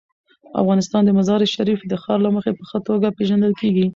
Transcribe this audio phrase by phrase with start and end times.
[0.61, 3.87] افغانستان د مزارشریف د ښار له مخې په ښه توګه پېژندل کېږي.